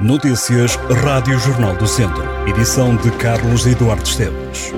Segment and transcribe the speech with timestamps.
[0.00, 2.22] Notícias Rádio Jornal do Centro.
[2.46, 4.72] Edição de Carlos Eduardo Esteves.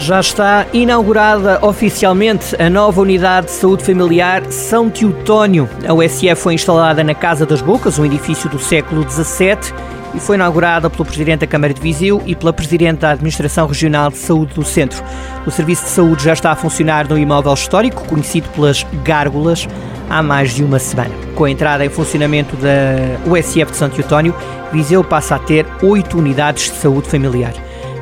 [0.00, 5.68] Já está inaugurada oficialmente a nova unidade de saúde familiar São Teutónio.
[5.86, 9.72] A USF foi instalada na Casa das Bocas, um edifício do século XVII,
[10.12, 14.10] e foi inaugurada pelo Presidente da Câmara de Viseu e pela Presidente da Administração Regional
[14.10, 15.00] de Saúde do Centro.
[15.46, 19.68] O Serviço de Saúde já está a funcionar no imóvel histórico, conhecido pelas Gárgulas,
[20.08, 21.14] há mais de uma semana.
[21.34, 24.34] Com a entrada em funcionamento da USF de Santo Eutónio,
[24.72, 27.54] Viseu passa a ter oito unidades de saúde familiar.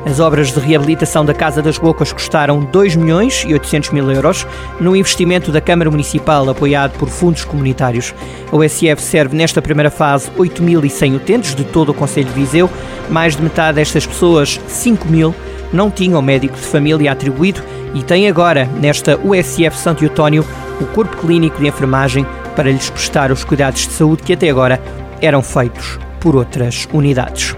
[0.05, 4.45] As obras de reabilitação da Casa das Bocas custaram 2 milhões e 800 mil euros,
[4.79, 8.13] no investimento da Câmara Municipal apoiado por fundos comunitários.
[8.51, 12.69] A USF serve nesta primeira fase 8.100 utentes de todo o Conselho de Viseu.
[13.09, 15.33] Mais de metade destas pessoas, 5 mil,
[15.71, 17.61] não tinham médico de família atribuído
[17.93, 20.45] e têm agora, nesta USF Santo Eutónio,
[20.81, 22.25] o corpo clínico de enfermagem
[22.57, 24.81] para lhes prestar os cuidados de saúde que até agora
[25.21, 27.55] eram feitos por outras unidades.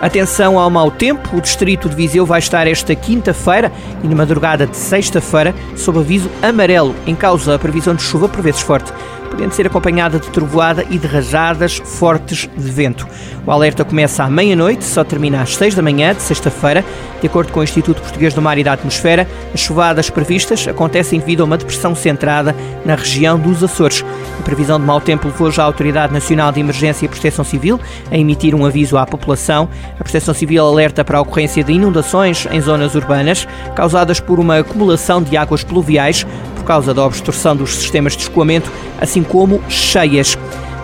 [0.00, 4.64] Atenção ao mau tempo, o distrito de Viseu vai estar esta quinta-feira e na madrugada
[4.64, 8.92] de sexta-feira sob aviso amarelo, em causa a previsão de chuva por vezes forte
[9.30, 13.06] podendo ser acompanhada de trovoada e de rajadas fortes de vento.
[13.46, 16.84] O alerta começa à meia-noite, só termina às 6 da manhã de sexta-feira.
[17.20, 21.18] De acordo com o Instituto Português do Mar e da Atmosfera, as chuvadas previstas acontecem
[21.18, 24.04] devido a uma depressão centrada na região dos Açores.
[24.38, 27.80] A previsão de mau tempo levou já a Autoridade Nacional de Emergência e Proteção Civil
[28.10, 29.68] a emitir um aviso à população.
[29.98, 34.58] A Proteção Civil alerta para a ocorrência de inundações em zonas urbanas causadas por uma
[34.58, 36.26] acumulação de águas pluviais
[36.68, 40.36] causa da obstrução dos sistemas de escoamento, assim como cheias.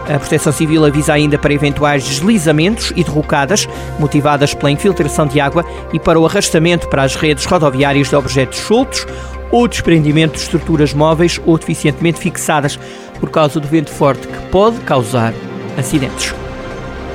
[0.09, 3.69] A Proteção Civil avisa ainda para eventuais deslizamentos e derrocadas,
[3.99, 5.63] motivadas pela infiltração de água
[5.93, 9.07] e para o arrastamento para as redes rodoviárias de objetos soltos
[9.51, 12.79] ou desprendimento de estruturas móveis ou deficientemente fixadas
[13.21, 15.35] por causa do vento forte que pode causar
[15.77, 16.35] acidentes.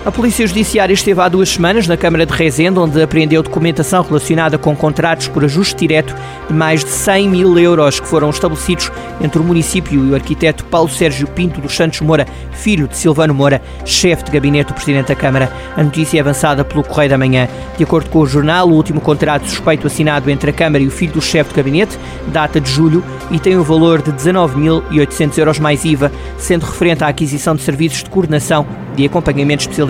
[0.05, 4.57] A Polícia Judiciária esteve há duas semanas na Câmara de Rezende, onde apreendeu documentação relacionada
[4.57, 6.15] com contratos por ajuste direto
[6.47, 10.63] de mais de 100 mil euros que foram estabelecidos entre o município e o arquiteto
[10.63, 15.09] Paulo Sérgio Pinto dos Santos Moura, filho de Silvano Moura, chefe de gabinete do Presidente
[15.09, 15.51] da Câmara.
[15.75, 17.49] A notícia é avançada pelo Correio da Manhã.
[17.77, 20.91] De acordo com o jornal, o último contrato suspeito assinado entre a Câmara e o
[20.91, 25.37] filho do chefe de gabinete data de julho e tem o um valor de 19.800
[25.37, 28.65] euros mais IVA, sendo referente à aquisição de serviços de coordenação
[28.95, 29.88] de acompanhamento especializado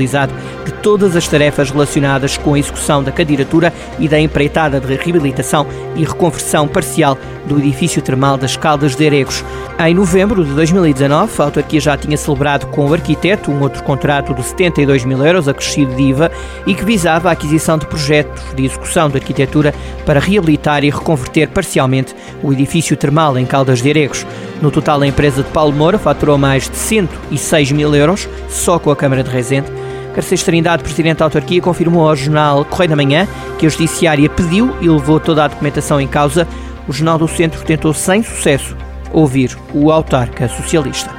[0.65, 5.65] de todas as tarefas relacionadas com a execução da candidatura e da empreitada de reabilitação
[5.95, 9.43] e reconversão parcial do edifício termal das Caldas de Aregos.
[9.79, 14.33] Em novembro de 2019, a autarquia já tinha celebrado com o arquiteto um outro contrato
[14.33, 16.31] de 72 mil euros, acrescido de IVA,
[16.65, 19.73] e que visava a aquisição de projetos de execução de arquitetura
[20.05, 24.25] para reabilitar e reconverter parcialmente o edifício termal em Caldas de Aregos.
[24.61, 28.91] No total, a empresa de Paulo Moura faturou mais de 106 mil euros só com
[28.91, 29.88] a Câmara de Rezende.
[30.13, 33.27] Garcês Trindade, presidente da autarquia, confirmou ao jornal Correio da Manhã
[33.57, 36.47] que a Judiciária pediu e levou toda a documentação em causa.
[36.87, 38.75] O Jornal do Centro tentou sem sucesso
[39.11, 41.18] ouvir o autarca socialista.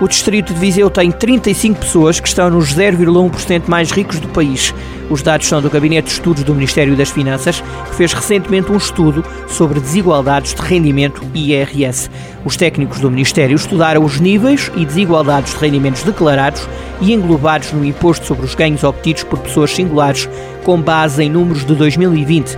[0.00, 4.72] O distrito de Viseu tem 35 pessoas que estão nos 0,1% mais ricos do país.
[5.10, 8.76] Os dados são do Gabinete de Estudos do Ministério das Finanças, que fez recentemente um
[8.76, 12.08] estudo sobre desigualdades de rendimento e IRS.
[12.44, 16.68] Os técnicos do Ministério estudaram os níveis e desigualdades de rendimentos declarados
[17.00, 20.28] e englobados no imposto sobre os ganhos obtidos por pessoas singulares,
[20.62, 22.56] com base em números de 2020.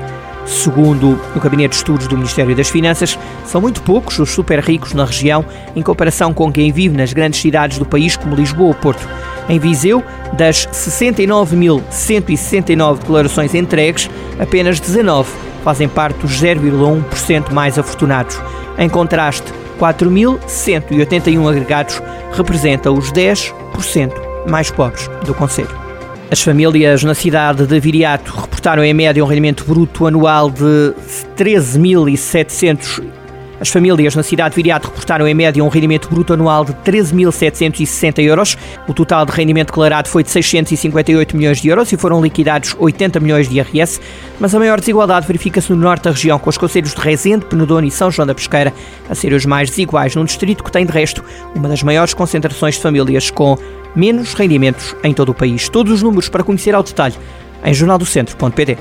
[0.50, 3.16] Segundo o Gabinete de Estudos do Ministério das Finanças,
[3.46, 5.44] são muito poucos os super ricos na região
[5.76, 9.08] em comparação com quem vive nas grandes cidades do país como Lisboa ou Porto.
[9.48, 10.02] Em Viseu,
[10.32, 15.30] das 69.169 declarações entregues, apenas 19
[15.62, 18.36] fazem parte dos 0,1% mais afortunados.
[18.76, 19.46] Em contraste,
[19.78, 24.12] 4.181 agregados representam os 10%
[24.48, 25.89] mais pobres do Conselho.
[26.30, 30.94] As famílias na cidade de Viriato reportaram em média um rendimento bruto anual de
[31.36, 33.20] 13.700
[33.60, 38.22] as famílias na cidade de Viriato reportaram em média um rendimento bruto anual de 13.760
[38.22, 38.56] euros.
[38.88, 43.20] O total de rendimento declarado foi de 658 milhões de euros e foram liquidados 80
[43.20, 44.00] milhões de IRS.
[44.38, 47.86] Mas a maior desigualdade verifica-se no norte da região, com os conselhos de Rezende, Penedono
[47.86, 48.72] e São João da Pesqueira
[49.10, 51.22] a serem os mais desiguais, num distrito que tem, de resto,
[51.54, 53.58] uma das maiores concentrações de famílias com
[53.94, 55.68] menos rendimentos em todo o país.
[55.68, 57.16] Todos os números para conhecer ao detalhe
[57.64, 58.78] em jornaldocentro.pt.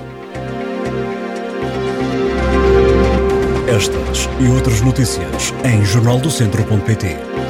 [3.68, 7.49] Estas e outras notícias em jornaldocentro.pt.